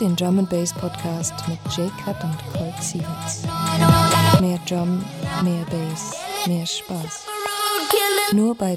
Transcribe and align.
den 0.00 0.16
Drum 0.16 0.46
Bass 0.46 0.72
Podcast 0.72 1.34
mit 1.46 1.58
Jay 1.76 1.90
Cut 2.04 2.16
und 2.24 2.38
Colt 2.54 2.82
Sievers. 2.82 3.42
Mehr 4.40 4.58
Drum, 4.66 5.04
mehr 5.42 5.64
Bass, 5.66 6.16
mehr 6.46 6.64
Spaß. 6.64 7.26
Nur 8.32 8.54
bei 8.54 8.76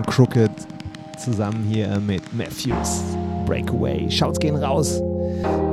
Kemon 0.00 0.06
Crooked 0.06 0.50
zusammen 1.18 1.64
hier 1.68 1.98
mit 2.00 2.22
Matthews. 2.32 3.02
Breakaway. 3.46 4.10
Schaut's 4.10 4.38
gehen 4.38 4.56
raus. 4.56 5.00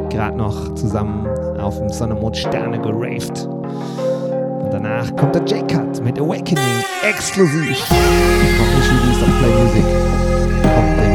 Gerade 0.10 0.38
noch 0.38 0.74
zusammen 0.76 1.28
auf 1.60 1.78
dem 1.78 1.90
Sonnemond 1.90 2.36
Sterne 2.36 2.80
geraved. 2.80 3.46
Und 3.46 4.72
danach 4.72 5.16
kommt 5.16 5.36
der 5.36 5.44
J-Cut 5.44 6.04
mit 6.04 6.20
Awakening 6.20 6.84
exklusiv. 7.04 7.90
Noch 7.90 8.68
nicht 8.76 8.92
released 8.92 9.24
auf 9.24 9.40
Play 9.40 9.52
Music. 9.64 9.86
Kommt 10.64 11.07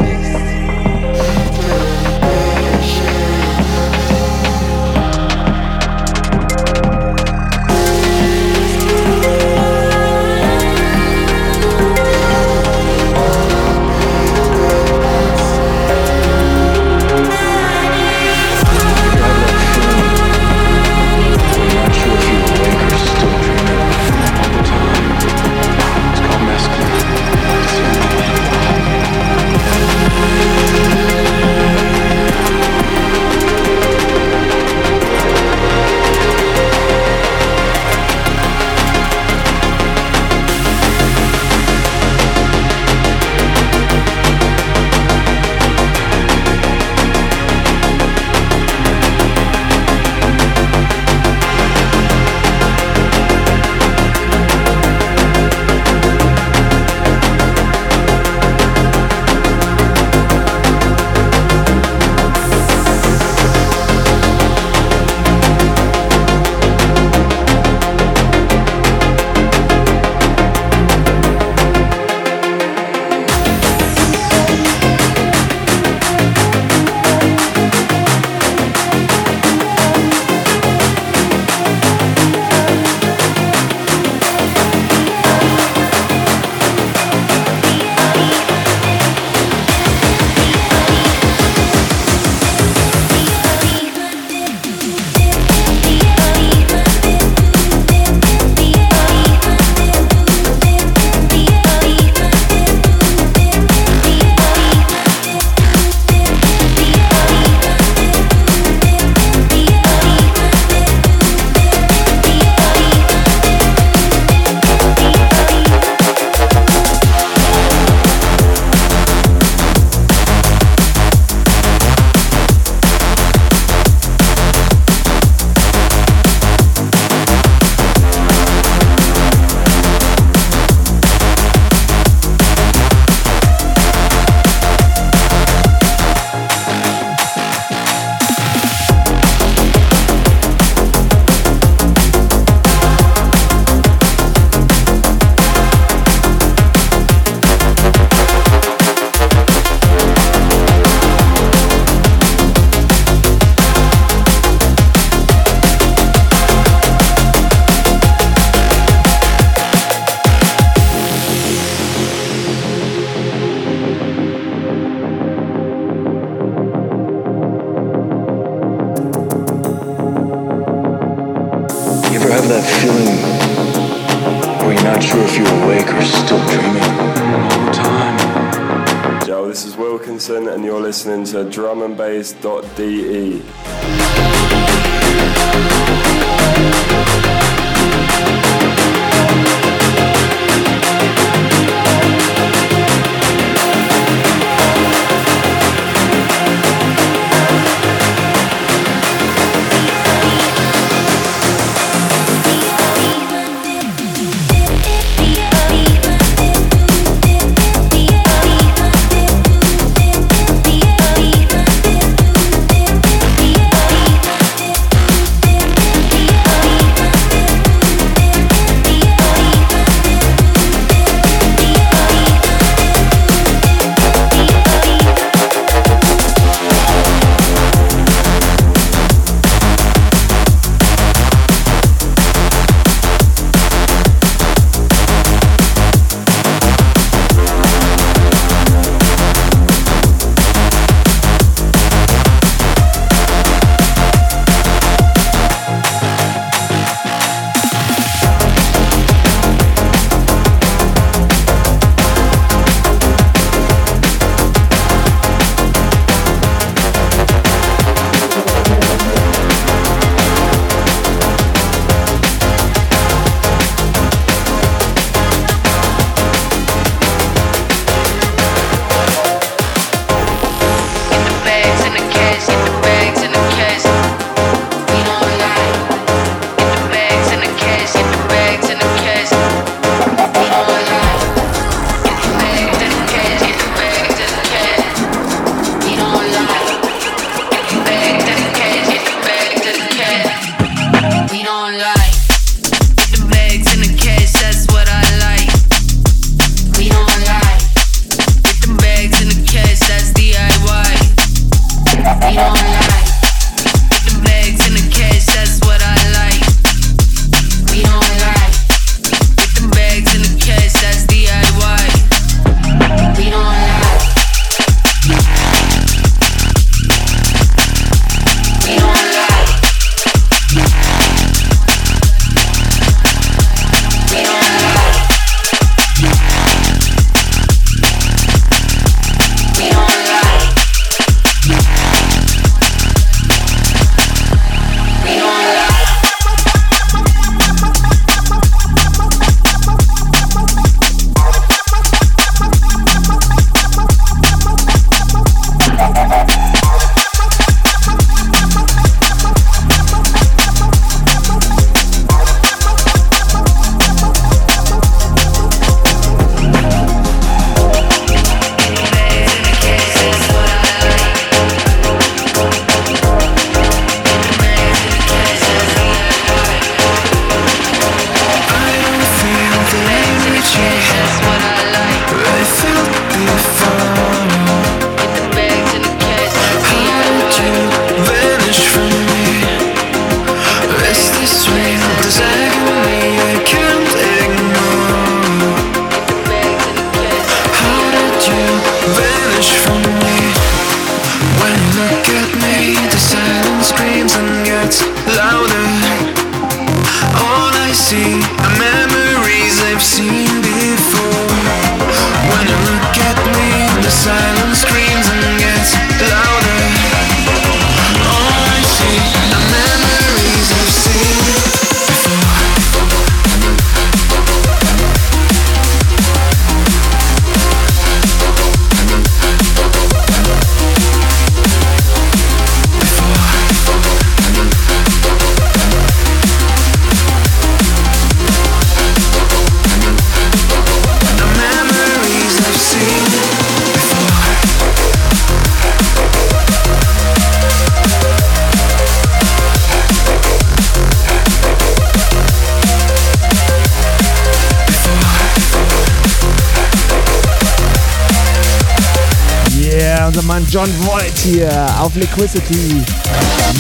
Mann 450.33 450.47
John 450.49 450.71
Voight 450.81 451.13
hier 451.23 451.51
auf 451.79 451.95
Liquidity. 451.95 452.81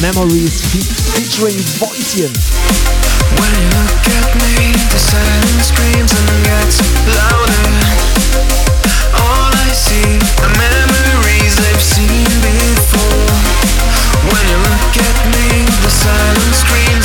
Memories 0.00 0.62
fe 0.72 0.80
featuring 1.12 1.58
Voightchen. 1.78 2.32
When 3.36 3.52
you 3.60 3.68
look 3.76 4.06
at 4.16 4.32
me, 4.40 4.72
the 4.88 4.98
silence 4.98 5.68
screams 5.68 6.12
and 6.16 6.44
gets 6.48 6.80
louder. 7.12 7.68
All 9.20 9.52
I 9.52 9.68
see 9.74 10.16
are 10.40 10.52
memories 10.56 11.60
I've 11.60 11.82
seen 11.82 12.24
before. 12.40 13.36
When 14.32 14.44
you 14.48 14.56
look 14.56 14.96
at 14.96 15.18
me, 15.28 15.68
the 15.84 15.90
silence 15.90 16.56
screams 16.56 17.01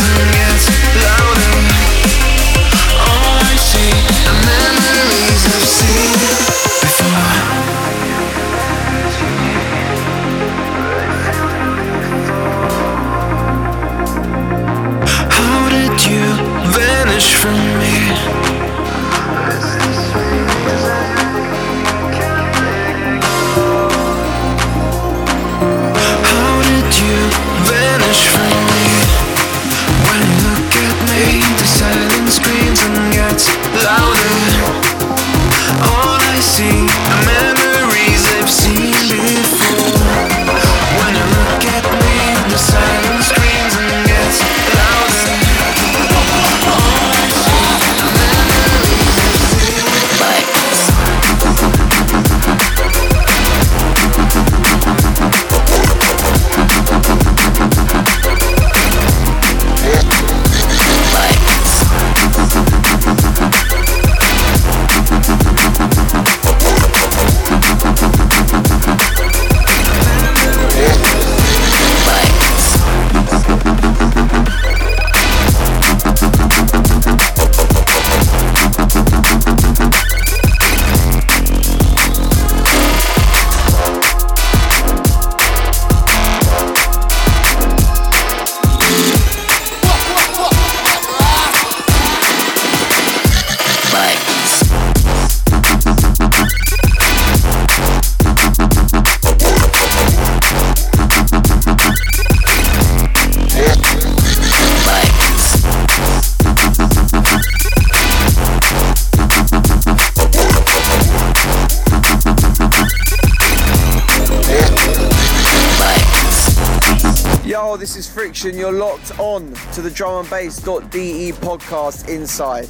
You're 118.27 118.74
locked 118.74 119.17
on 119.19 119.53
to 119.74 119.81
the 119.81 119.89
drumandbass.de 119.89 121.31
podcast 121.34 122.10
inside. 122.10 122.67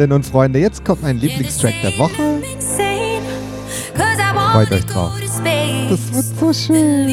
Freundinnen 0.00 0.16
und 0.16 0.24
Freunde, 0.24 0.58
jetzt 0.58 0.82
kommt 0.82 1.02
mein 1.02 1.18
Lieblingstrack 1.18 1.74
der 1.82 1.98
Woche. 1.98 2.40
Freut 4.52 4.72
euch 4.72 4.86
drauf. 4.86 5.12
Das 5.90 6.14
wird 6.14 6.24
so 6.40 6.52
schön. 6.54 7.06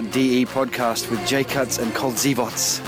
Podcast 0.00 1.10
with 1.10 1.24
J 1.26 1.44
Cuts 1.44 1.78
and 1.78 1.94
Cold 1.94 2.14
Zivots. 2.14 2.80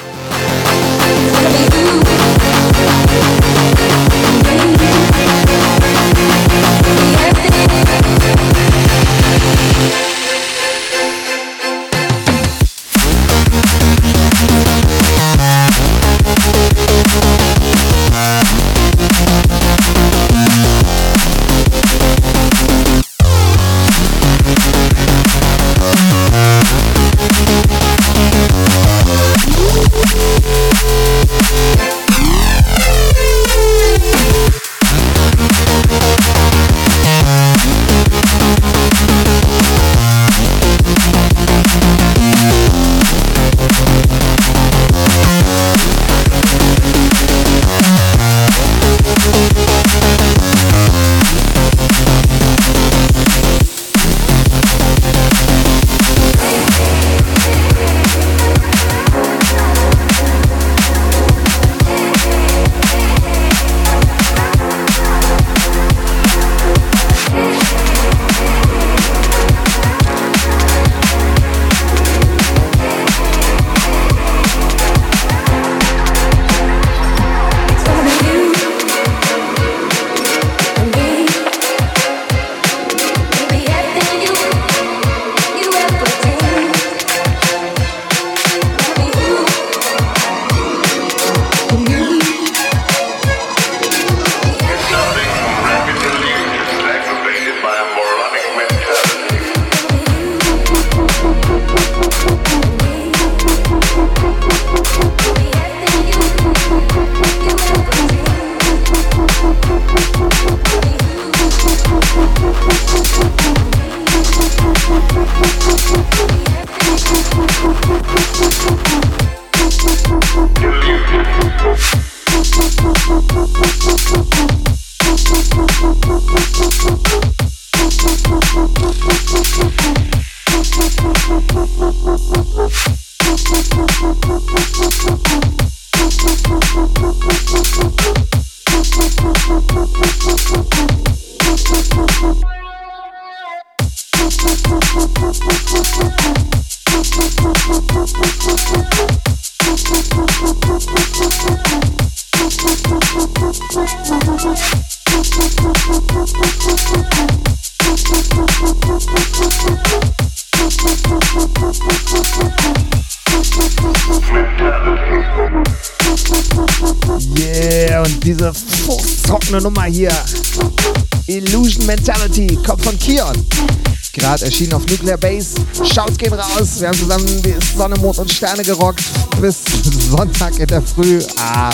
Erschienen 174.54 174.74
auf 174.74 174.86
Nuclear 174.86 175.18
Base. 175.18 175.56
Schaut 175.92 176.16
gehen 176.16 176.32
raus. 176.32 176.78
Wir 176.78 176.86
haben 176.86 176.96
zusammen 176.96 177.42
die 177.42 177.56
Sonne, 177.76 177.96
Mond 177.96 178.18
und 178.18 178.32
Sterne 178.32 178.62
gerockt. 178.62 179.02
Bis 179.40 179.62
Sonntag 180.10 180.56
in 180.60 180.66
der 180.68 180.80
Früh. 180.80 181.20
Ah. 181.38 181.72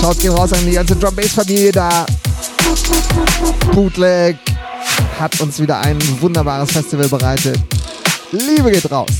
Schaut 0.00 0.18
gehen 0.18 0.32
raus 0.32 0.50
an 0.54 0.64
die 0.64 0.72
ganze 0.72 0.96
Drum 0.96 1.14
Bass 1.14 1.32
Familie 1.32 1.72
da. 1.72 2.06
Bootleg 3.74 4.38
hat 5.18 5.38
uns 5.42 5.60
wieder 5.60 5.78
ein 5.80 5.98
wunderbares 6.22 6.70
Festival 6.70 7.08
bereitet. 7.08 7.60
Liebe 8.32 8.70
geht 8.70 8.90
raus. 8.90 9.10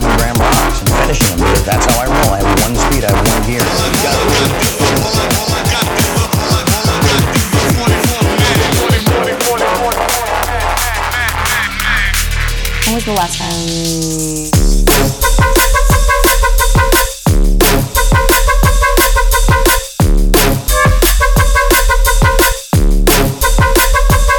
Seven 0.00 0.16
gram 0.18 0.34
rocks 0.36 0.80
and 0.80 0.90
finishing 0.90 1.38
them 1.38 1.48
because 1.48 1.64
that's 1.64 1.86
how 1.86 2.00
I 2.02 2.04
roll. 2.04 2.34
I 2.34 2.38
have 2.44 2.60
one 2.60 2.76
speed, 2.76 3.04
I 3.04 3.16
have 3.16 3.26
one 3.32 3.42
gear. 3.48 3.64
When 12.84 12.94
was 12.94 13.04
the 13.06 13.12
last 13.12 13.38
time 13.38 13.56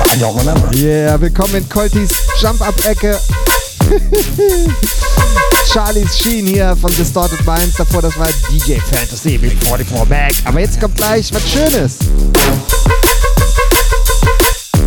I 0.06 0.16
don't 0.20 0.38
remember. 0.38 0.70
Yeah, 0.78 1.16
willkommen 1.16 1.56
in 1.56 1.64
Coltis 1.64 2.12
Jump-Up-Ecke. 2.40 3.18
Charlies 5.74 6.18
Sheen 6.18 6.48
hier 6.48 6.76
von 6.78 6.96
Distorted 6.96 7.46
Minds. 7.46 7.76
Davor, 7.78 8.02
das 8.02 8.18
war 8.18 8.28
DJ 8.50 8.80
Fantasy 8.80 9.38
mit 9.38 9.52
44 9.64 10.10
Mac. 10.10 10.34
Aber 10.46 10.60
jetzt 10.62 10.80
kommt 10.80 10.96
gleich 10.96 11.34
was 11.34 11.44
Schönes. 11.50 11.98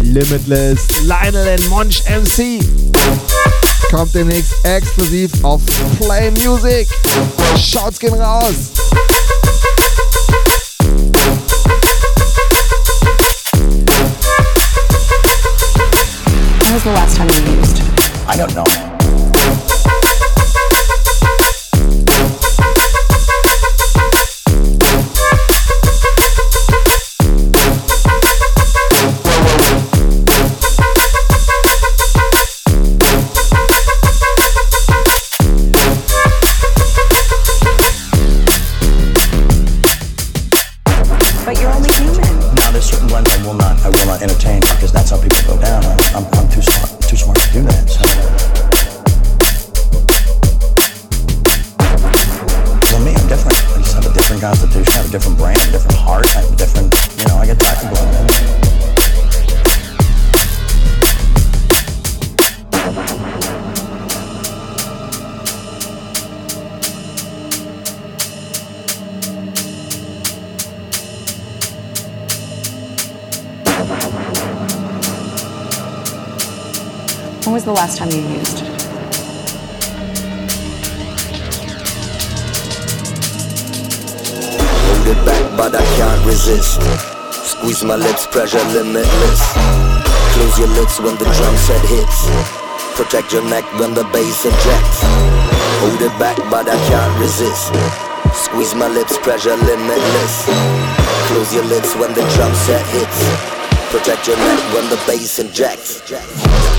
Limitless, 0.03 0.87
Lionel 1.03 1.49
and 1.49 1.69
Monch 1.69 2.03
MC. 2.09 2.65
Kommt 3.91 4.15
demnächst 4.15 4.55
exklusiv 4.65 5.31
auf 5.43 5.61
Play 6.01 6.31
Music. 6.31 6.89
Schaut's 7.57 7.99
gehen 7.99 8.15
raus. 8.15 8.55
When 16.63 16.75
was 16.75 16.83
the 16.83 16.91
last 16.91 17.17
time 17.17 17.29
you 17.29 17.61
used? 17.61 17.83
I 18.27 18.37
don't 18.37 18.55
know. 18.55 18.90
The 77.71 77.77
last 77.77 77.99
time 77.99 78.11
you 78.11 78.19
used? 78.19 78.59
Hold 84.91 85.07
it 85.07 85.21
back, 85.23 85.45
but 85.57 85.73
I 85.79 85.85
can't 85.95 86.27
resist. 86.27 86.83
Squeeze 87.31 87.85
my 87.85 87.95
lips, 87.95 88.27
pressure 88.27 88.65
limitless. 88.75 89.43
Close 90.35 90.59
your 90.59 90.73
lips 90.75 90.99
when 90.99 91.15
the 91.23 91.31
drum 91.31 91.57
set 91.63 91.85
hits. 91.87 92.19
Protect 92.99 93.33
your 93.33 93.45
neck 93.45 93.65
when 93.79 93.95
the 93.95 94.03
bass 94.11 94.45
injects. 94.45 94.99
Hold 95.79 96.03
it 96.03 96.15
back, 96.19 96.39
but 96.51 96.67
I 96.67 96.77
can't 96.91 97.15
resist. 97.23 97.71
Squeeze 98.35 98.75
my 98.75 98.89
lips, 98.89 99.17
pressure 99.19 99.55
limitless. 99.55 100.35
Close 101.31 101.55
your 101.55 101.67
lips 101.71 101.95
when 101.95 102.11
the 102.19 102.27
drum 102.35 102.53
set 102.67 102.85
hits. 102.91 103.21
Protect 103.95 104.27
your 104.27 104.39
neck 104.39 104.59
when 104.75 104.91
the 104.91 104.99
bass 105.07 105.39
injects. 105.39 106.70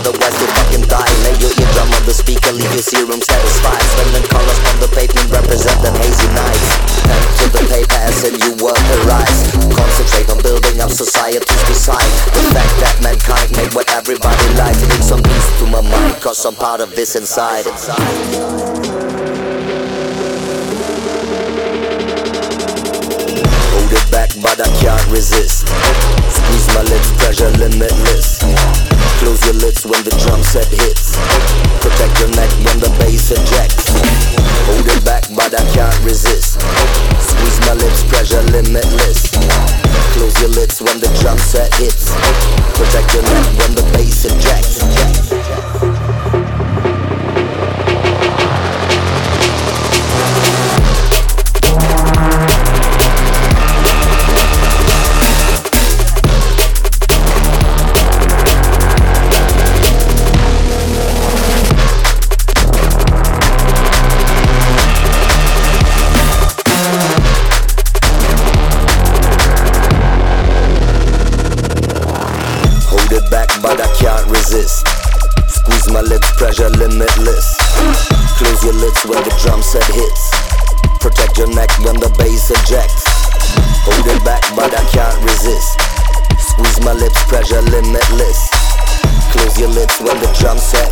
Otherwise 0.00 0.40
you'll 0.40 0.48
fucking 0.48 0.86
die. 0.88 1.12
Lay 1.24 1.34
your 1.40 1.50
eardrum 1.50 1.92
on 1.92 2.06
the 2.06 2.14
speaker, 2.14 2.52
leave 2.52 2.72
your 2.72 2.82
serum 2.82 3.20
satisfied 3.20 4.29
as 8.24 8.32
you 8.44 8.52
work 8.64 8.76
the 8.76 8.98
rise 9.08 9.52
Concentrate 9.72 10.28
on 10.30 10.42
building 10.42 10.80
up 10.80 10.90
society's 10.90 11.64
beside 11.64 12.10
The 12.34 12.42
fact 12.52 12.74
that 12.80 12.96
mankind 13.02 13.48
made 13.56 13.72
what 13.74 13.88
everybody 13.92 14.46
likes 14.54 14.84
Bring 14.86 15.02
some 15.02 15.22
peace 15.22 15.58
to 15.58 15.66
my 15.66 15.80
mind, 15.80 16.20
cause 16.20 16.44
I'm 16.44 16.54
part 16.54 16.80
of 16.80 16.94
this 16.94 17.16
inside, 17.16 17.66
inside. 17.66 17.96
Hold 23.72 23.92
it 23.92 24.10
back, 24.10 24.30
but 24.42 24.60
I 24.60 24.68
can't 24.80 25.06
resist. 25.10 25.68
Squeeze 25.68 26.68
my 26.74 26.82
lips, 26.82 27.12
pressure 27.16 27.50
limitless. 27.58 28.89
Close 29.20 29.44
your 29.44 29.60
lips 29.60 29.84
when 29.84 30.02
the 30.02 30.16
drum 30.24 30.42
set 30.42 30.66
hits. 30.72 31.12
Protect 31.84 32.18
your 32.20 32.32
neck 32.32 32.48
when 32.64 32.80
the 32.80 32.88
bass 32.98 33.30
ejects. 33.30 33.92
Hold 34.64 34.88
it 34.88 35.04
back, 35.04 35.28
but 35.36 35.52
I 35.52 35.60
can't 35.76 35.94
resist. 36.02 36.58
Squeeze 37.20 37.60
my 37.68 37.74
lips, 37.74 38.02
pressure 38.08 38.42
limitless. 38.48 39.28
Close 40.16 40.40
your 40.40 40.50
lips 40.56 40.80
when 40.80 40.98
the 41.00 41.12
drum 41.20 41.38
set 41.38 41.68
hits. 41.74 42.16
Protect 42.80 43.12
your 43.12 43.22
neck 43.22 43.46
when 43.60 43.74
the 43.76 43.84
bass 43.92 44.24
ejects. 44.24 45.29
pleasure 87.40 87.62
limitless. 87.70 88.50
Close 89.32 89.58
your 89.58 89.68
lips 89.68 89.98
when 90.00 90.18
the 90.20 90.30
drums 90.38 90.62
set. 90.62 90.89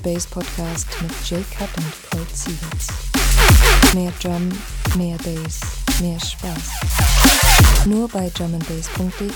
and 0.00 0.02
Bass 0.02 0.26
Podcast 0.26 0.86
mit 1.02 1.12
Jay 1.24 1.44
Cut 1.56 1.68
und 1.76 2.10
Colt 2.10 2.36
Sievers. 2.36 2.88
Mehr 3.94 4.12
Drum, 4.22 4.48
mehr 4.96 5.16
Bass, 5.18 5.60
mehr 6.00 6.18
Spaß. 6.18 7.86
Nur 7.86 8.08
bei 8.08 8.30
drumandbass.de. 8.30 9.30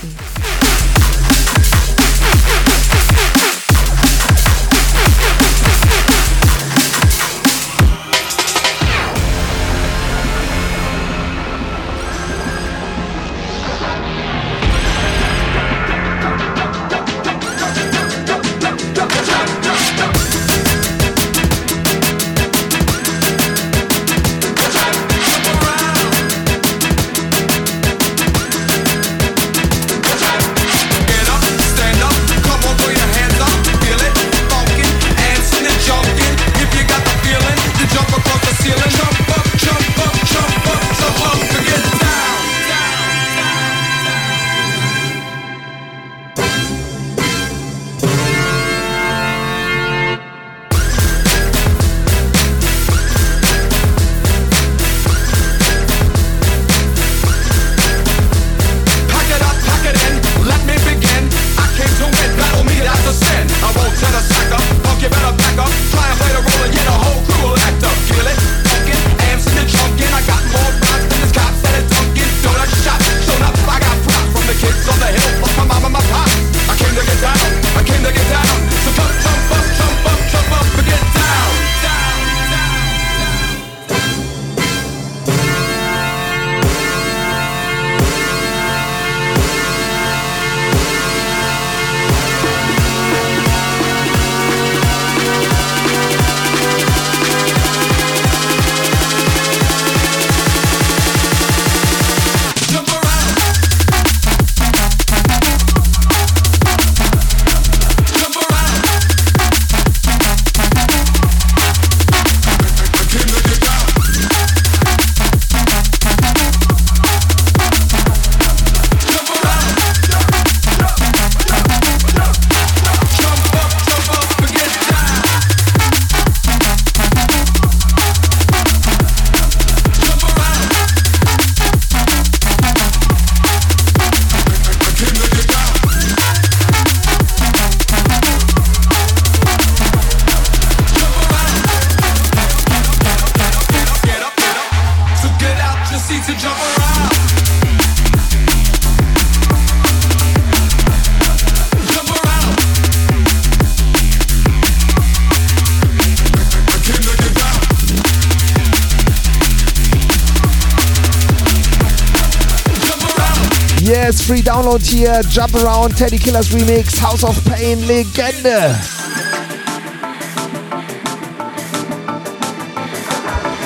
Note 164.74 164.86
hier, 164.86 165.20
Jump 165.30 165.54
Around, 165.54 165.96
Teddy 165.96 166.18
Killers 166.18 166.52
Remix, 166.52 167.00
House 167.00 167.22
of 167.22 167.36
Pain, 167.44 167.86
Legende. 167.86 168.76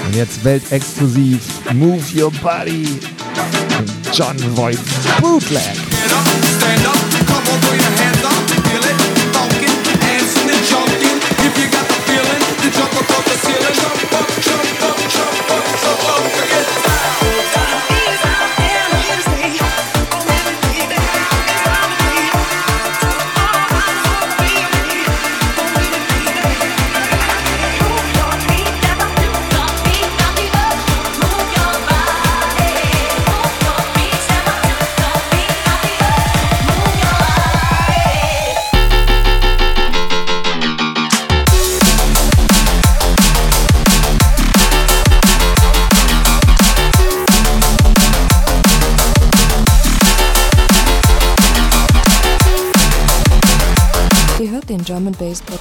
Und 0.04 0.14
jetzt 0.14 0.44
weltexklusiv, 0.44 1.40
Move 1.72 2.02
Your 2.14 2.30
Body, 2.42 3.00
John 4.12 4.36
Voight 4.54 4.78
Bootleg. 5.18 5.62
Get 12.60 12.76
up, 12.76 13.18
up, 13.18 13.27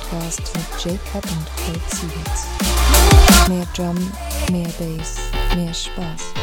Podcast 0.10 0.52
mit 0.56 0.66
Jacob 0.84 1.24
und 1.24 1.46
Kate 1.56 1.96
Siebens. 1.96 2.48
Mehr 3.48 3.66
Drum, 3.76 3.98
mehr 4.52 4.70
Bass, 4.80 5.18
mehr 5.56 5.74
Spaß. 5.74 6.34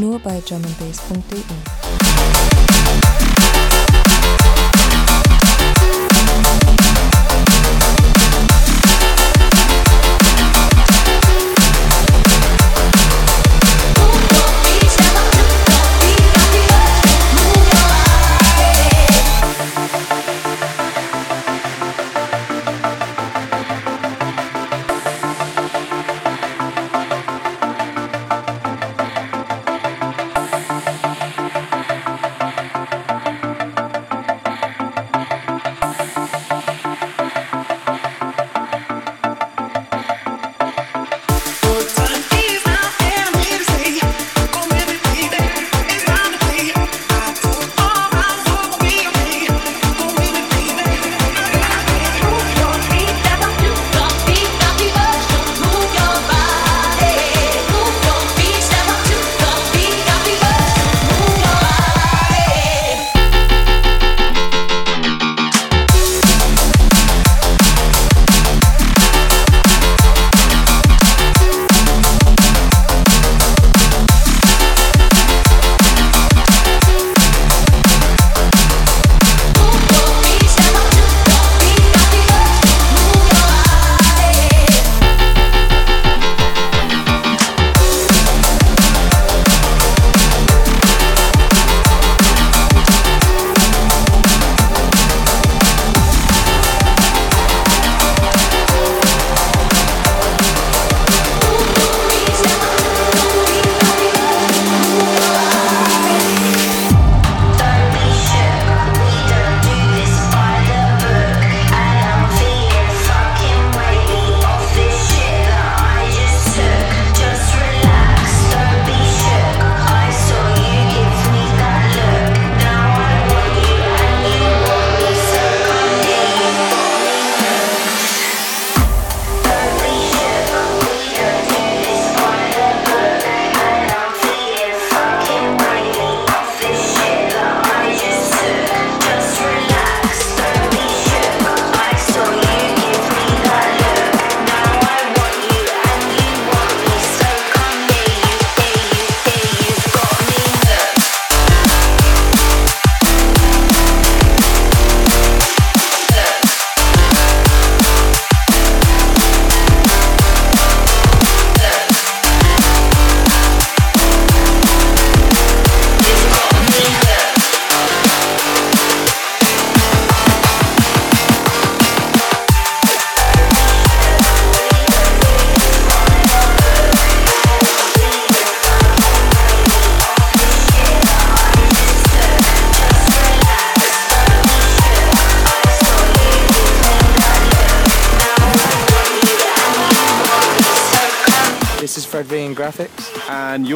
Nur 0.00 0.18
bei 0.18 0.40
drumandbass.de. 0.40 1.42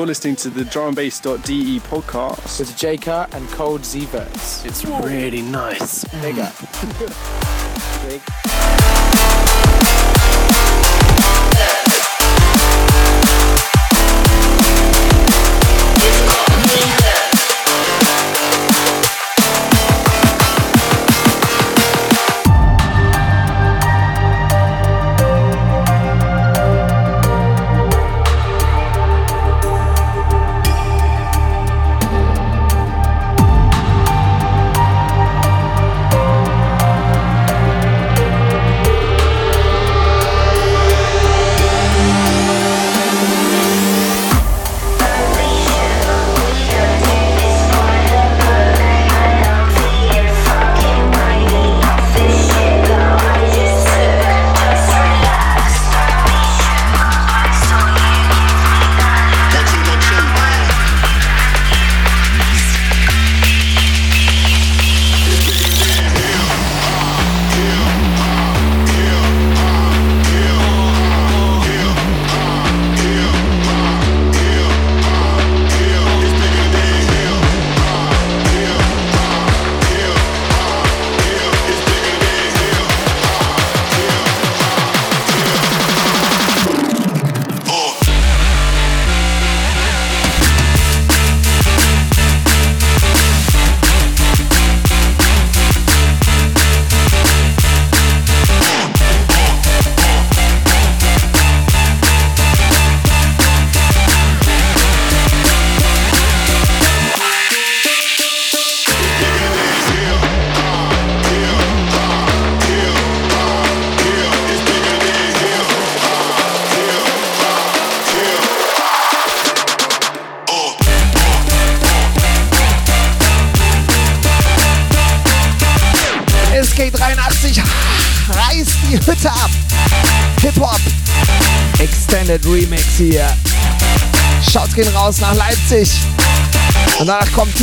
listening 0.08 0.34
to 0.34 0.48
the 0.48 0.62
drumandbass.de 0.62 1.80
podcast 1.80 2.58
with 2.58 2.74
J 2.78 2.96
Cut 2.96 3.34
and 3.34 3.46
Cold 3.50 3.82
Zverts. 3.82 4.64
It's 4.64 4.82
really 4.86 5.42
nice. 5.42 6.02
Big 6.22 6.36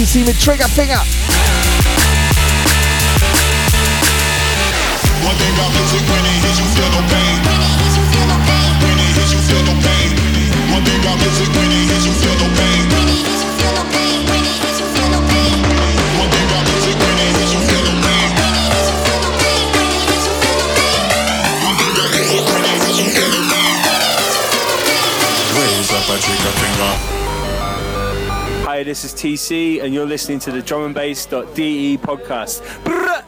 See 0.03 0.25
with 0.25 0.37
Trigger 0.37 0.67
Finger. 0.67 1.24
TC, 29.15 29.81
and 29.81 29.93
you're 29.93 30.05
listening 30.05 30.39
to 30.39 30.51
the 30.51 30.61
drumandbass.de 30.61 31.97
podcast. 31.97 32.61
Brrrr. 32.83 33.23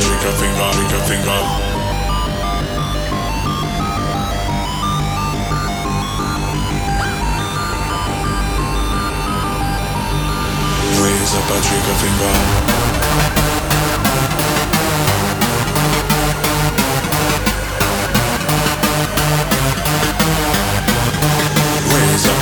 Trigger 0.00 0.34
finger, 0.38 1.00
finger. 1.10 1.40
Raise 11.02 11.34
up 11.34 11.50
a 11.50 11.60
trigger 11.62 11.94
finger. 11.94 12.69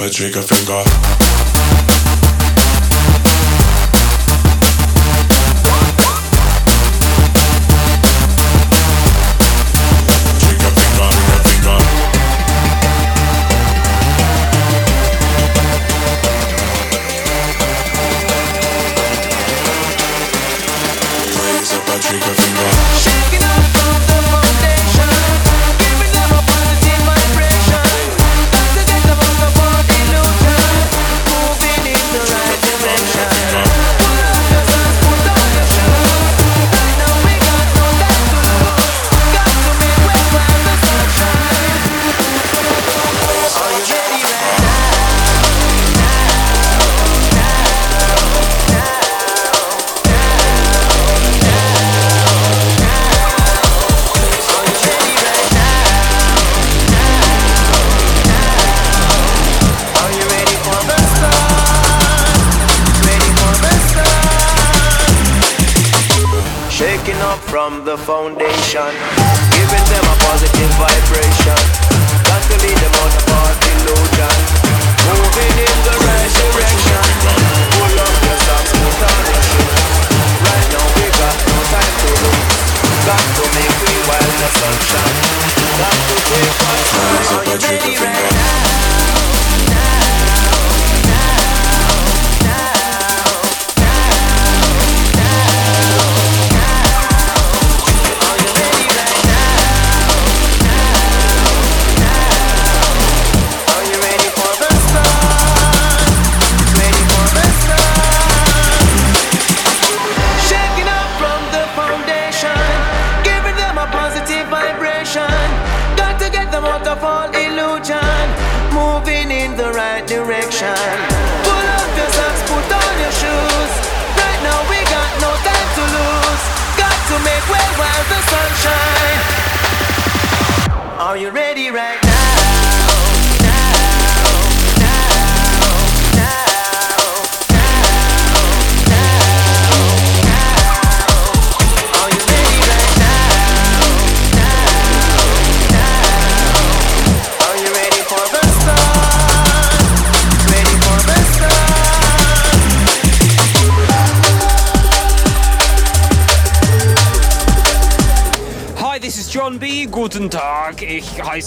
up 0.00 0.06
a 0.06 0.10
trigger 0.10 0.42
finger. 0.42 1.29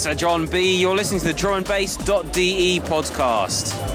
Sir 0.04 0.14
John 0.14 0.44
B. 0.44 0.78
You're 0.78 0.94
listening 0.94 1.20
to 1.20 1.28
the 1.28 1.32
Drum 1.32 1.54
and 1.54 1.66
Bass.de 1.66 2.78
podcast. 2.80 3.93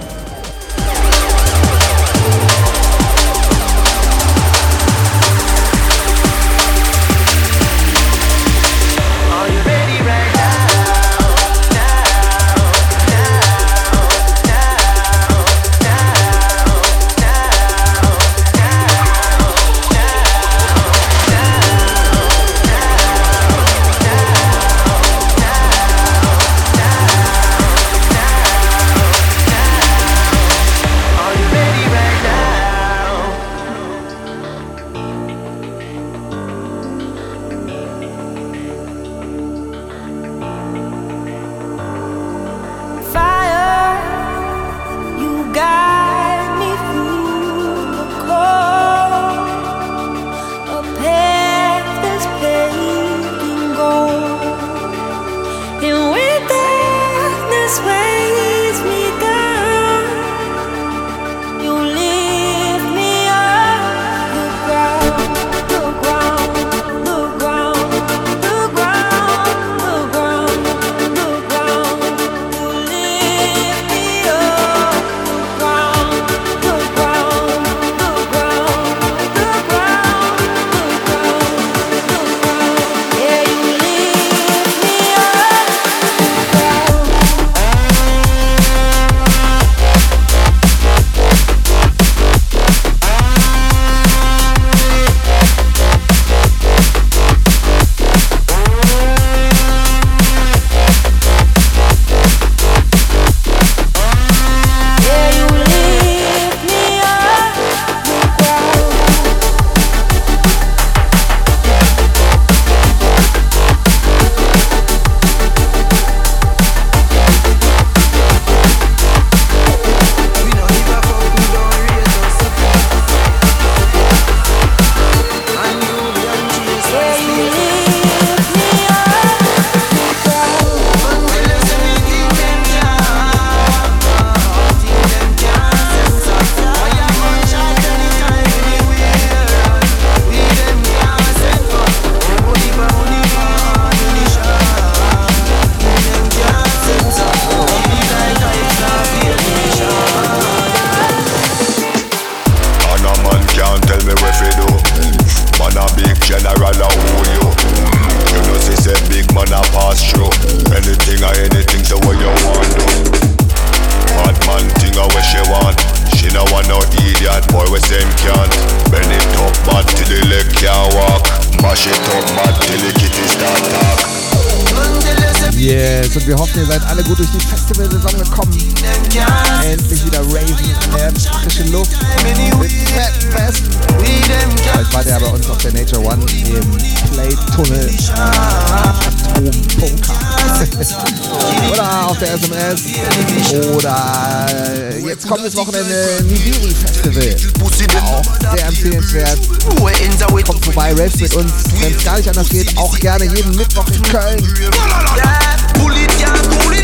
Gerne 203.20 203.36
jeden 203.36 203.55
Mittwoch 203.55 203.88
in 203.88 204.01
Köln. 204.03 204.43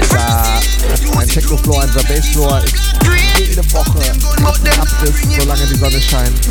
Da 0.09 0.59
ein 1.19 1.27
Techno-Floor, 1.27 1.83
ein 1.83 1.91
Drum-Bass-Floor 1.91 2.63
ist 2.63 2.75
jede 3.37 3.73
Woche 3.73 3.99
ab 4.11 4.87
bis 5.01 5.37
solange 5.37 5.65
die 5.65 5.75
Sonne 5.75 6.01
scheint. 6.01 6.47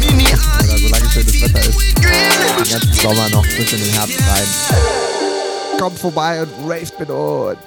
Oder 0.63 0.79
solange 0.79 1.11
schönes 1.11 1.43
Wetter 1.43 1.61
ist. 1.61 1.81
Den 1.99 2.71
ganzen 2.71 2.93
Sommer 2.95 3.29
noch 3.31 3.43
bis 3.43 3.73
in 3.73 3.81
den 3.81 3.93
Herbst 3.93 4.21
rein. 4.21 4.47
Kommt 5.79 5.99
vorbei 5.99 6.43
und 6.43 6.51
raved 6.71 6.99
mit 7.01 7.11
uns. 7.11 7.59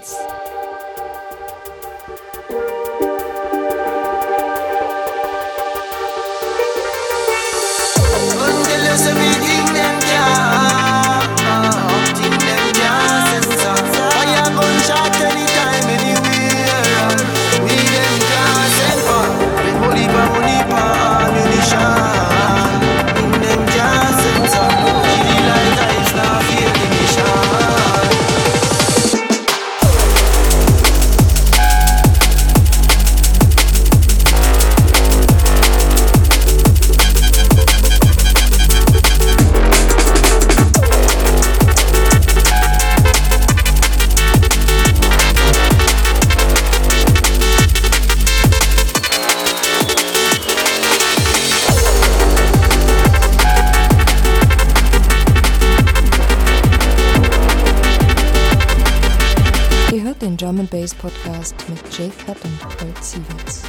Jake 61.98 62.14
Cut 62.28 62.38
und 62.44 62.60
Colt 62.78 63.04
Sievers. 63.04 63.64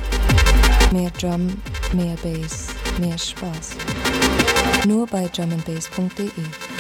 Mehr 0.93 1.11
Drum, 1.19 1.49
mehr 1.95 2.15
Bass, 2.23 2.67
mehr 2.99 3.17
Spaß. 3.17 3.77
Nur 4.87 5.07
bei 5.07 5.29
drumandbass.de. 5.29 6.78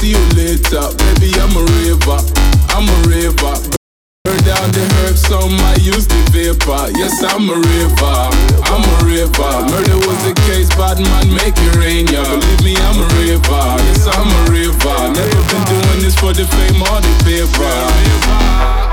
see 0.00 0.10
you 0.12 0.24
later. 0.36 0.84
Baby, 0.96 1.32
I'm 1.40 1.54
a 1.56 1.64
river, 1.80 2.18
I'm 2.74 2.88
a 2.88 2.98
river. 3.08 3.54
Burn 4.24 4.38
down 4.44 4.68
the 4.72 4.84
herbs, 5.02 5.22
some 5.22 5.56
I 5.72 5.76
use 5.80 6.06
the 6.06 6.20
vapor. 6.32 6.92
Yes, 6.98 7.22
I'm 7.22 7.48
a 7.48 7.56
river, 7.56 8.16
I'm 8.68 8.84
a 8.84 8.96
river. 9.06 9.52
Murder 9.70 10.05
bad 10.76 11.00
man, 11.00 11.32
make 11.32 11.56
it 11.56 11.76
rain, 11.76 12.06
yeah. 12.06 12.22
Believe 12.22 12.62
me, 12.62 12.76
I'm 12.76 13.00
a 13.00 13.06
river. 13.18 13.64
Yes, 13.88 14.06
I'm 14.06 14.28
a 14.28 14.40
river. 14.52 14.96
Never 15.16 15.42
been 15.48 15.64
doing 15.64 16.00
this 16.04 16.14
for 16.14 16.32
the 16.32 16.44
fame 16.44 16.82
or 16.82 17.00
the 17.00 17.12
paper. 17.24 18.36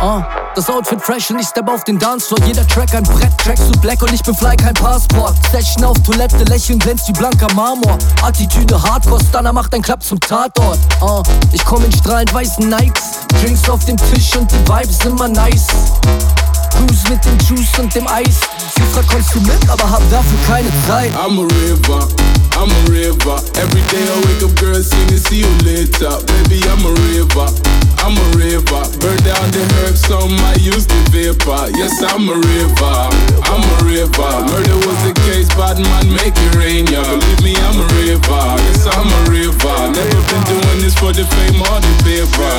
Uh, 0.02 0.22
das 0.56 0.70
Outfit 0.70 1.02
fresh 1.02 1.30
und 1.30 1.40
ich 1.40 1.48
step 1.48 1.70
auf 1.70 1.84
den 1.84 1.98
Dancefloor. 2.00 2.40
Jeder 2.46 2.68
Track 2.68 2.94
ein 2.94 3.04
Brett, 3.04 3.38
Tracks 3.38 3.66
zu 3.72 3.80
black 3.80 4.02
und 4.02 4.12
ich 4.14 4.22
bin 4.24 4.36
fly, 4.36 4.56
kein 4.56 4.74
Passport. 4.74 5.36
Session 5.52 5.86
auf 5.86 5.98
Toilette, 6.04 6.44
Lächeln 6.46 6.80
glänzt 6.80 7.08
wie 7.08 7.14
blanker 7.14 7.54
Marmor. 7.54 7.98
Attitüde 8.22 8.82
Hardcore, 8.82 9.24
Stunner 9.24 9.54
macht 9.54 9.74
ein 9.74 9.82
Klapp 9.82 10.04
zum 10.04 10.20
Tatort. 10.20 10.80
Uh, 11.02 11.22
ich 11.52 11.64
komm 11.64 11.84
in 11.86 11.92
strahlend 11.92 12.34
weißen 12.34 12.68
Nikes. 12.68 13.04
Drinks 13.42 13.70
auf 13.70 13.84
dem 13.86 13.98
Tisch 13.98 14.36
und 14.36 14.52
die 14.52 14.60
Vibes 14.68 15.06
immer 15.06 15.28
nice. 15.28 15.68
Cruise 16.74 17.04
mit 17.10 17.24
dem 17.26 17.38
Juice 17.48 17.80
und 17.80 17.94
dem 17.94 18.08
Eis. 18.08 18.40
Sie 18.76 19.02
kommst 19.08 19.36
du 19.36 19.40
mit, 19.42 19.70
aber 19.70 19.90
hab 19.90 20.02
dafür 20.10 20.40
keine 20.48 20.70
Zeit. 20.88 21.12
I'm 21.16 21.40
a 21.40 21.44
river, 21.44 22.08
I'm 22.58 22.70
a 22.70 22.92
river. 22.92 23.38
Every 23.56 23.82
day 23.90 24.04
I 24.04 24.18
wake 24.26 24.44
up, 24.44 24.56
girl, 24.60 24.82
singing, 24.82 25.18
see 25.18 25.42
you 25.42 25.54
later. 25.64 26.18
Baby, 26.26 26.62
I'm 26.70 26.86
a 26.86 26.92
river, 27.10 27.48
I'm 28.04 28.18
a 28.18 28.26
river. 28.38 28.82
Burn 29.00 29.18
down 29.24 29.52
the 29.52 29.64
herbs, 29.82 30.02
some 30.08 30.34
I 30.46 30.56
use 30.62 30.86
the 30.86 31.00
vapor. 31.12 31.70
Yes, 31.78 32.02
I'm 32.02 32.30
a 32.30 32.36
river, 32.36 32.96
I'm 33.50 33.64
a 33.64 33.76
river. 33.86 34.32
Murder 34.50 34.78
was 34.86 35.00
the 35.06 35.14
case, 35.26 35.50
bad 35.56 35.78
man, 35.80 36.10
make 36.14 36.36
it 36.36 36.56
rain, 36.56 36.88
yeah. 36.88 37.04
Believe 37.04 37.44
me, 37.44 37.56
I'm 37.58 37.80
a 37.80 37.88
river. 38.02 38.44
Yes, 38.66 38.86
I'm 38.88 39.10
a 39.10 39.22
river. 39.30 39.78
Never 39.94 40.22
been 40.30 40.44
doing 40.50 40.80
this 40.82 40.96
for 40.96 41.12
the 41.14 41.26
fame 41.26 41.62
or 41.62 41.80
the 41.82 41.94
paper. 42.04 42.54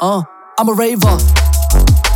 Uh, 0.00 0.22
I'm 0.58 0.68
a 0.68 0.72
raver. 0.72 1.45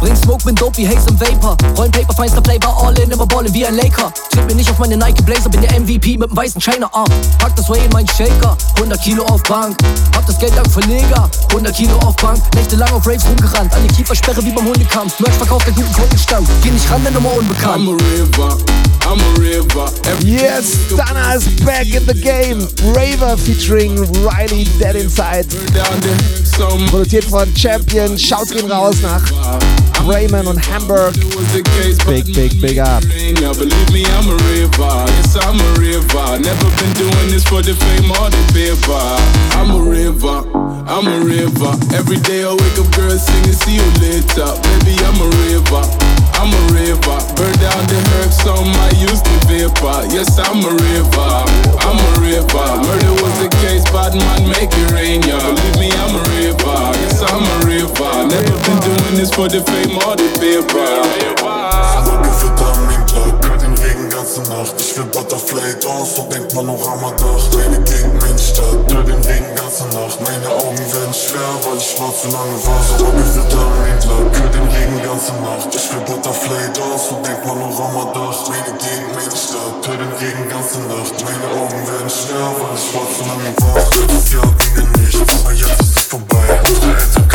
Bring 0.00 0.16
Smoke 0.16 0.42
mit 0.46 0.58
Dope 0.58 0.78
wie 0.78 0.88
Haze 0.88 1.10
und 1.10 1.20
Vapor. 1.20 1.58
Rollen 1.76 1.92
Paper, 1.92 2.14
feinster 2.14 2.42
Flavor, 2.42 2.86
all 2.86 2.98
in, 2.98 3.10
immer 3.10 3.26
ballen 3.26 3.52
wie 3.52 3.66
ein 3.66 3.76
Laker. 3.76 4.10
Tritt 4.30 4.46
mir 4.46 4.54
nicht 4.54 4.70
auf 4.70 4.78
meine 4.78 4.96
Nike 4.96 5.22
Blazer, 5.22 5.50
bin 5.50 5.60
der 5.60 5.78
MVP 5.78 6.16
mit 6.16 6.30
dem 6.30 6.36
weißen 6.36 6.58
Trainer. 6.58 6.90
Uh. 6.94 7.04
Pack 7.38 7.54
das 7.54 7.68
Way 7.68 7.84
in 7.84 7.92
meinen 7.92 8.08
Shaker, 8.08 8.56
100 8.76 9.02
Kilo 9.02 9.24
auf 9.24 9.42
Bank. 9.42 9.76
Hab 10.16 10.26
das 10.26 10.38
Geld 10.38 10.56
dank 10.56 10.70
Verleger, 10.72 11.28
100 11.50 11.76
Kilo 11.76 11.94
auf 11.98 12.16
Bank. 12.16 12.40
Nächtelang 12.54 12.90
auf 12.92 13.06
Raves 13.06 13.26
rumgerannt, 13.26 13.74
an 13.74 13.82
die 13.86 13.94
Kiefersperre 13.94 14.42
wie 14.42 14.50
beim 14.52 14.64
Hundekampf. 14.64 15.20
Merch 15.20 15.34
verkauft 15.34 15.66
der 15.66 15.74
guten 15.74 15.92
Kundenstamm. 15.92 16.46
Geh 16.62 16.70
nicht 16.70 16.90
ran, 16.90 17.02
der 17.02 17.12
Nummer 17.12 17.34
unbekannt. 17.36 17.76
I'm 17.76 17.88
a 17.90 17.96
river, 18.16 18.56
I'm 19.04 19.20
a 19.20 19.38
river. 19.38 19.92
Every 20.08 20.30
Yes, 20.30 20.78
Dana 20.96 21.34
is 21.34 21.44
back 21.62 21.86
in 21.86 22.06
the 22.06 22.14
game. 22.14 22.66
Raver 22.94 23.36
featuring 23.36 23.98
Riley 24.24 24.64
Dead 24.78 24.94
Inside. 24.94 25.46
Produziert 26.88 27.24
von 27.24 27.54
Champion. 27.54 28.16
Shouts 28.16 28.50
gehen 28.50 28.70
raus 28.70 28.96
nach 29.02 29.22
Raymond 30.06 30.48
und 30.48 30.58
Hamburg. 30.58 31.14
Big, 32.06 32.26
big, 32.34 32.60
big 32.60 32.78
up. 32.78 33.02
Yeah, 33.04 33.52
believe 33.54 33.90
me, 33.92 34.04
I'm 34.04 34.28
a 34.28 34.36
river. 34.52 35.04
Yes, 35.16 35.36
I'm 35.36 35.58
a 35.58 35.70
river. 35.78 36.38
Never 36.38 36.68
been 36.78 36.92
doing 36.94 37.28
this 37.30 37.44
for 37.44 37.62
the 37.62 37.74
fame 37.74 38.10
or 38.10 38.30
the 38.30 38.42
paper. 38.52 38.98
I'm 39.56 39.70
a 39.70 39.82
river. 39.82 40.44
I'm 40.90 41.06
a 41.06 41.20
river. 41.24 41.72
Every 41.94 42.18
day 42.18 42.44
I 42.44 42.52
wake 42.52 42.78
up, 42.78 42.90
girl, 42.96 43.16
singing, 43.16 43.52
see 43.52 43.76
you 43.78 43.88
later. 44.02 44.50
Baby, 44.60 44.98
I'm 45.06 45.20
a 45.20 45.28
river. 45.48 45.82
I'm 46.40 46.50
a 46.50 46.62
river. 46.72 47.18
Burn 47.36 47.54
down 47.60 47.84
the 47.86 48.00
herbs, 48.18 48.36
some 48.42 48.66
I 48.66 48.90
use 48.96 49.22
the 49.22 49.36
vapor. 49.46 50.08
Yes, 50.10 50.38
I'm 50.38 50.64
a 50.64 50.72
river. 50.72 51.30
I'm 51.84 51.98
a 52.00 52.10
river. 52.18 52.66
Murder 52.80 53.14
was 53.22 53.34
the 53.38 53.48
case, 53.60 53.84
bad 53.92 54.16
man, 54.16 54.48
make 54.48 54.72
it 54.72 54.90
rain. 54.90 55.22
Yeah, 55.22 55.38
believe 55.38 55.78
me, 55.78 55.88
I'm 55.92 56.16
a 56.16 56.24
river. 56.40 56.80
Yes, 57.04 57.22
I'm 57.22 57.44
a 57.44 57.56
river. 57.68 58.12
Never 58.26 58.56
been 58.66 58.80
doing 58.80 59.14
this 59.14 59.30
for 59.30 59.48
the 59.48 59.60
fame 59.60 59.79
paper. 59.88 61.02
Zurückgefüttert 62.04 62.60
am 62.60 63.06
Tag, 63.06 63.60
den 63.60 63.74
Regen 63.74 64.08
ganz 64.10 64.20
ganze 64.36 64.52
Nacht. 64.52 64.74
Ich 64.78 64.96
will 64.96 65.04
Butterfly 65.06 65.74
Dance 65.80 66.20
und 66.20 66.32
den 66.32 66.46
Panoramadach. 66.48 67.44
Meine 67.54 67.80
Gegend, 67.82 68.20
meine 68.20 68.38
Stadt, 68.38 68.92
hör 68.92 69.02
den 69.02 69.22
Regen 69.24 69.54
ganze 69.56 69.84
Nacht. 69.96 70.20
Meine 70.20 70.48
Augen 70.54 70.78
werden 70.78 71.14
schwer, 71.14 71.50
weil 71.64 71.78
ich 71.78 71.90
schwarz 71.90 72.22
zu 72.22 72.28
lange 72.28 72.58
war. 72.66 72.82
Witter 73.34 73.58
am 73.58 73.84
Endlack, 73.84 74.40
hör 74.40 74.50
den 74.50 74.68
Regen 74.68 75.02
ganze 75.02 75.32
Nacht. 75.40 75.74
Ich 75.74 75.92
will 75.92 76.00
Butterfly 76.06 76.66
Dance 76.74 77.14
und 77.14 77.26
den 77.26 77.40
Panoramadach. 77.42 78.38
Meine 78.48 78.76
Gegend, 78.78 79.10
meine 79.14 79.36
Stadt, 79.36 79.80
hör 79.86 79.96
den 79.96 80.12
Regen 80.20 80.48
ganze 80.48 80.78
Nacht. 80.86 81.14
Meine 81.24 81.46
Augen 81.58 81.80
werden 81.88 82.10
schwer, 82.10 82.48
weil 82.60 82.76
ich 82.76 82.84
schwarz 82.90 83.12
zu 83.16 83.24
lange 83.24 83.50
war. 83.60 83.76
Letztes 83.80 84.32
Jahr 84.32 84.50
ging 84.60 84.74
mir 84.76 84.88
nichts, 85.00 85.32
aber 85.40 85.52
jetzt 85.52 85.80
ist 85.80 85.96
es 85.96 86.04
vorbei. 86.04 86.46
Unsere 86.68 86.92
Eltern 86.92 87.29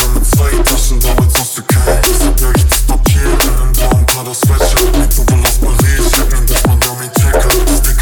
Papier, 2.88 3.22
einen 3.22 3.72
blauen 3.74 4.06
Pader 4.06 4.34
Sweatshirt 4.34 4.98
Mit 4.98 5.16
Turbulast 5.16 5.62
Paris, 5.62 6.06
ich 6.12 6.20
hab 6.20 6.32
nen 6.32 6.46
Dichtmann, 6.46 6.80
der 6.80 6.94
mich 6.94 7.12
checker 7.12 7.95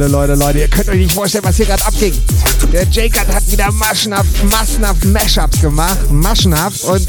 Leute, 0.00 0.12
Leute, 0.12 0.34
Leute, 0.34 0.58
ihr 0.60 0.68
könnt 0.68 0.88
euch 0.88 0.96
nicht 0.96 1.12
vorstellen, 1.12 1.44
was 1.44 1.56
hier 1.56 1.66
gerade 1.66 1.84
abging. 1.84 2.14
Der 2.72 2.86
Jacob 2.88 3.34
hat 3.34 3.52
wieder 3.52 3.70
maschenhaft, 3.70 4.44
massenhaft 4.44 5.04
Mashups 5.04 5.60
gemacht, 5.60 6.10
maschenhaft, 6.10 6.84
und 6.84 7.06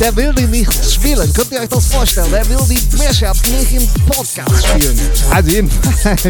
der 0.00 0.16
will 0.16 0.34
die 0.34 0.46
nicht 0.46 0.72
spielen. 0.92 1.32
Könnt 1.32 1.52
ihr 1.52 1.60
euch 1.60 1.68
das 1.68 1.86
vorstellen? 1.86 2.28
Der 2.32 2.48
will 2.48 2.58
die 2.68 2.96
Mashups 2.96 3.42
nicht 3.50 3.72
im 3.74 3.88
Podcast 4.06 4.66
spielen. 4.66 5.00
Also 5.30 5.50
jedenfalls, 5.50 6.22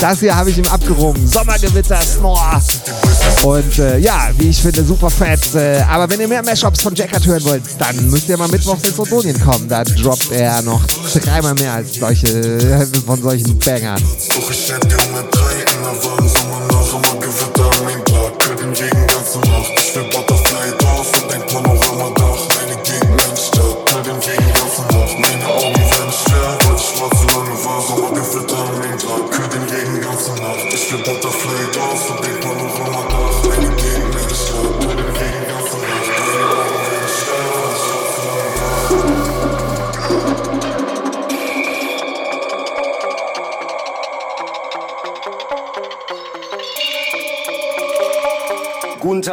das 0.00 0.20
hier 0.20 0.34
habe 0.34 0.48
ich 0.48 0.56
ihm 0.56 0.66
abgerungen. 0.68 1.28
Sommergewitter, 1.28 2.00
Snore. 2.00 2.62
Und 3.42 3.78
äh, 3.78 3.98
ja, 3.98 4.30
wie 4.36 4.50
ich 4.50 4.60
finde, 4.60 4.84
super 4.84 5.08
fett. 5.08 5.54
Äh, 5.54 5.80
aber 5.88 6.10
wenn 6.10 6.20
ihr 6.20 6.28
mehr 6.28 6.42
Mashups 6.42 6.82
von 6.82 6.94
Jackert 6.94 7.26
hören 7.26 7.42
wollt, 7.44 7.62
dann 7.78 8.10
müsst 8.10 8.28
ihr 8.28 8.36
mal 8.36 8.48
mittwochs 8.48 8.86
in 8.86 8.94
Sodonien 8.94 9.40
kommen. 9.40 9.68
Da 9.68 9.82
droppt 9.82 10.30
er 10.32 10.60
noch 10.62 10.84
dreimal 11.14 11.54
mehr 11.54 11.74
als 11.74 11.94
solche 11.94 12.86
von 13.06 13.22
solchen 13.22 13.58
Bangern. 13.58 14.02
Ich 14.18 14.30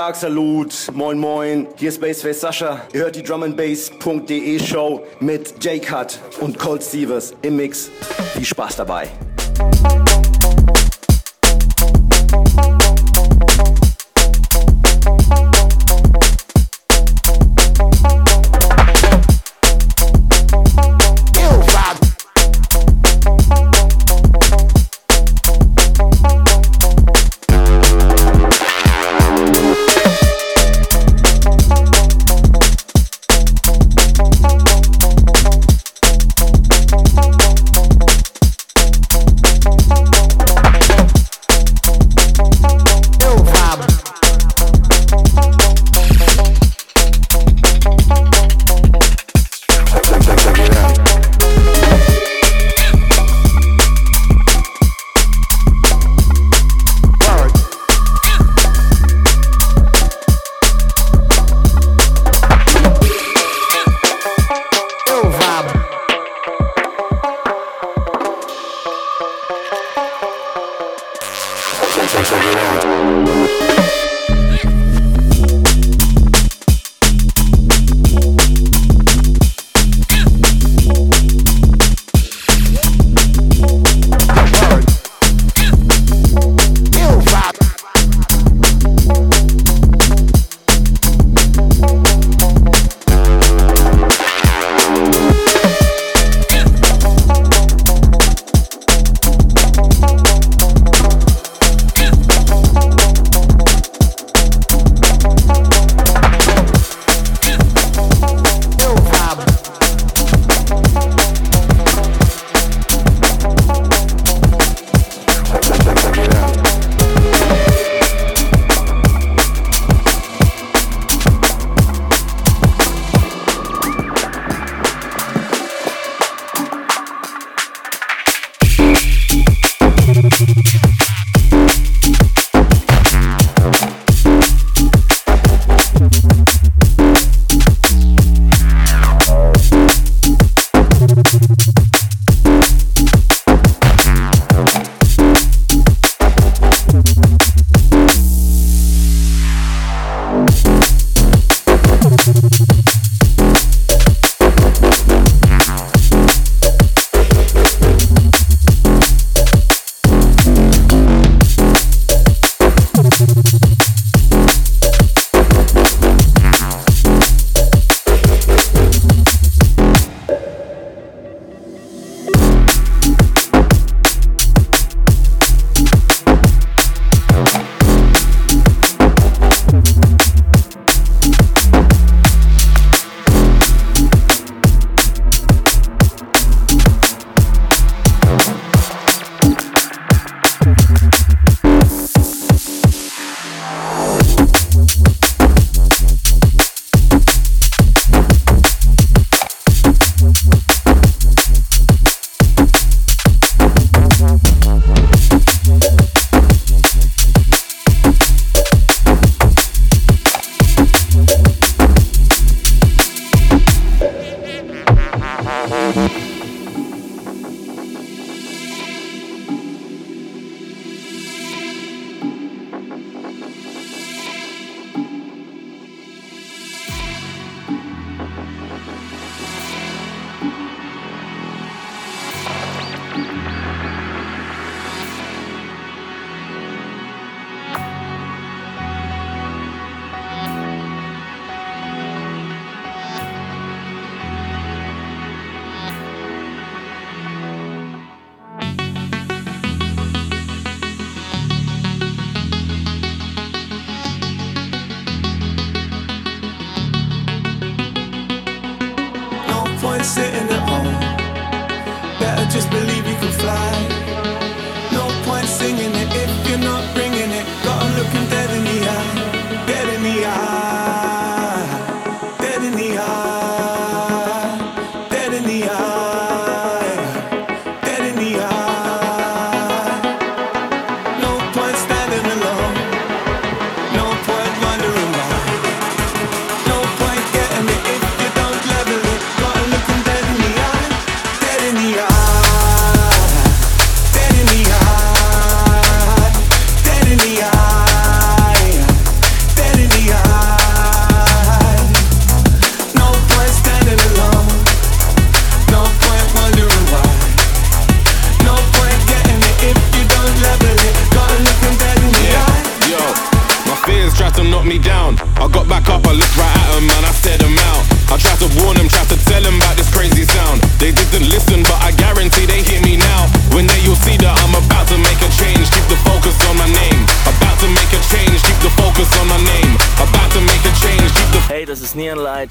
Tag, 0.08 0.16
Salut, 0.16 0.90
moin 0.94 1.20
moin, 1.20 1.68
hier 1.76 1.90
ist 1.90 2.00
Bassface 2.00 2.40
Sascha. 2.40 2.80
Ihr 2.94 3.02
hört 3.02 3.18
die 3.18 3.24
drumandbass.de 3.24 4.58
Show 4.58 5.04
mit 5.20 5.62
J-Cut 5.62 6.22
und 6.40 6.58
Cold 6.58 6.82
Stevens 6.82 7.34
im 7.42 7.58
Mix. 7.58 7.90
Viel 8.34 8.46
Spaß 8.46 8.78
dabei. 8.78 9.10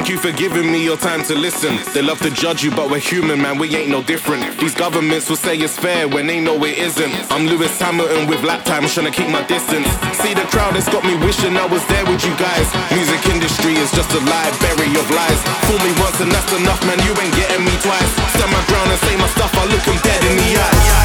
Thank 0.00 0.16
you 0.16 0.16
for 0.16 0.32
giving 0.32 0.72
me 0.72 0.82
your 0.82 0.96
time 0.96 1.20
to 1.28 1.36
listen. 1.36 1.76
They 1.92 2.00
love 2.00 2.24
to 2.24 2.30
judge 2.30 2.64
you, 2.64 2.70
but 2.72 2.88
we're 2.88 3.04
human, 3.04 3.36
man, 3.36 3.58
we 3.58 3.68
ain't 3.76 3.90
no 3.92 4.02
different. 4.02 4.56
These 4.56 4.72
governments 4.74 5.28
will 5.28 5.36
say 5.36 5.58
it's 5.58 5.76
fair 5.76 6.08
when 6.08 6.26
they 6.26 6.40
know 6.40 6.56
it 6.64 6.78
isn't. 6.78 7.12
I'm 7.30 7.44
Lewis 7.44 7.78
Hamilton 7.78 8.26
with 8.26 8.42
lap 8.42 8.64
time, 8.64 8.88
trying 8.88 9.12
to 9.12 9.12
keep 9.12 9.28
my 9.28 9.44
distance. 9.44 9.84
See 10.16 10.32
the 10.32 10.48
crowd, 10.48 10.74
it's 10.74 10.88
got 10.88 11.04
me 11.04 11.20
wishing 11.20 11.54
I 11.54 11.66
was 11.66 11.84
there 11.92 12.06
with 12.08 12.24
you 12.24 12.32
guys. 12.40 12.64
Music 12.96 13.20
industry 13.28 13.76
is 13.76 13.92
just 13.92 14.08
a 14.16 14.24
library 14.24 14.88
of 14.96 15.04
lies. 15.12 15.40
Fool 15.68 15.76
me 15.84 15.92
once 16.00 16.18
and 16.18 16.32
that's 16.32 16.48
enough, 16.56 16.80
man, 16.88 16.96
you 17.04 17.12
ain't 17.20 17.36
getting 17.36 17.60
me 17.60 17.76
twice. 17.84 18.10
Stand 18.40 18.48
my 18.56 18.64
ground 18.72 18.88
and 18.88 19.00
say 19.04 19.14
my 19.20 19.28
stuff, 19.36 19.52
I 19.52 19.68
look 19.68 19.84
them 19.84 20.00
dead 20.00 20.24
in 20.24 20.36
the 20.40 20.48
eyes. 20.64 20.99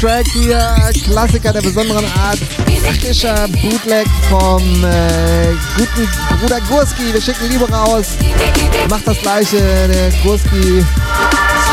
Track 0.00 0.28
hier, 0.28 0.60
Klassiker 1.04 1.52
der 1.52 1.60
besonderen 1.60 2.04
Art, 2.04 2.38
praktischer 2.84 3.48
Bootleg 3.48 4.06
vom 4.30 4.62
äh, 4.84 5.54
guten 5.76 6.08
Bruder 6.40 6.60
Gurski. 6.68 7.12
Wir 7.12 7.20
schicken 7.20 7.50
Liebe 7.50 7.68
raus, 7.68 8.06
macht 8.88 9.08
das 9.08 9.18
gleiche, 9.18 9.56
der 9.56 10.10
Gurski 10.22 10.84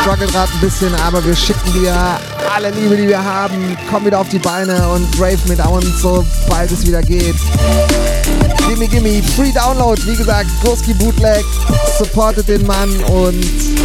struggelt 0.00 0.32
gerade 0.32 0.50
ein 0.52 0.60
bisschen, 0.60 0.92
aber 0.96 1.24
wir 1.24 1.36
schicken 1.36 1.72
dir 1.72 2.18
alle 2.52 2.70
Liebe, 2.70 2.96
die 2.96 3.06
wir 3.06 3.22
haben, 3.22 3.76
kommen 3.88 4.06
wieder 4.06 4.18
auf 4.18 4.28
die 4.28 4.40
Beine 4.40 4.88
und 4.88 5.06
rave 5.20 5.38
mit 5.46 5.64
uns, 5.64 6.00
sobald 6.00 6.72
es 6.72 6.84
wieder 6.84 7.02
geht. 7.02 7.36
Gimme, 8.68 8.88
gimme, 8.88 9.22
free 9.36 9.52
Download, 9.52 10.00
wie 10.04 10.16
gesagt, 10.16 10.50
Gurski 10.64 10.94
Bootleg, 10.94 11.44
supportet 11.96 12.48
den 12.48 12.66
Mann 12.66 12.90
und 13.04 13.75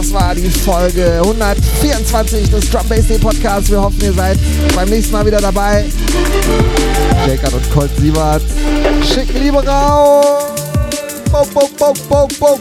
das 0.00 0.14
war 0.14 0.34
die 0.34 0.48
Folge 0.48 1.20
124 1.22 2.48
des 2.48 2.70
Drum 2.70 2.88
Bass 2.88 3.06
Day 3.06 3.18
Podcasts. 3.18 3.70
Wir 3.70 3.82
hoffen, 3.82 4.00
ihr 4.00 4.14
seid 4.14 4.38
beim 4.74 4.88
nächsten 4.88 5.12
Mal 5.12 5.26
wieder 5.26 5.42
dabei. 5.42 5.84
Jacob 7.26 7.52
und 7.52 7.70
Colt 7.70 7.90
Siebert 7.98 8.42
schicken 9.04 9.42
Liebe 9.42 9.58
raus. 9.58 10.24
Bo, 11.30 11.44
bo, 11.52 11.92
bo, 12.08 12.60